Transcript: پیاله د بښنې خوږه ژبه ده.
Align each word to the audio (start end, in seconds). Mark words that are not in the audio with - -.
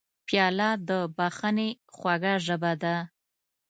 پیاله 0.27 0.69
د 0.87 0.89
بښنې 1.15 1.69
خوږه 1.95 2.33
ژبه 2.45 2.71
ده. 2.83 2.95